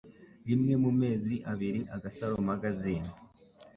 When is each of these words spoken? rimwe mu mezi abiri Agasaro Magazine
rimwe 0.47 0.73
mu 0.83 0.91
mezi 1.01 1.35
abiri 1.51 1.81
Agasaro 1.95 2.35
Magazine 2.49 3.09